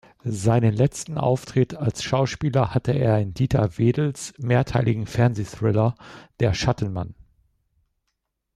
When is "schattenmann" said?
6.55-7.13